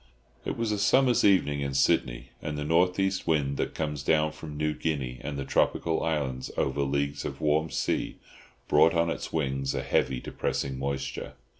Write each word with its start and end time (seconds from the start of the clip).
It 0.45 0.57
was 0.57 0.71
a 0.71 0.79
summer's 0.79 1.23
evening 1.23 1.61
in 1.61 1.75
Sydney, 1.75 2.29
and 2.41 2.57
the 2.57 2.63
north 2.63 2.97
east 2.99 3.27
wind 3.27 3.57
that 3.57 3.75
comes 3.75 4.01
down 4.01 4.31
from 4.31 4.57
New 4.57 4.73
Guinea 4.73 5.19
and 5.23 5.37
the 5.37 5.45
tropical 5.45 6.01
islands 6.01 6.49
over 6.57 6.81
leagues 6.81 7.23
of 7.23 7.39
warm 7.39 7.69
sea, 7.69 8.15
brought 8.67 8.95
on 8.95 9.11
its 9.11 9.31
wings 9.31 9.75
a 9.75 9.83
heavy 9.83 10.19
depressing 10.19 10.79
moisture. 10.79 11.33